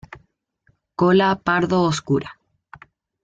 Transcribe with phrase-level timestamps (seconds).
[0.99, 2.29] Cola pardo oscura.